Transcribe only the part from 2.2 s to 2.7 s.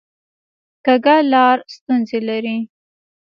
لري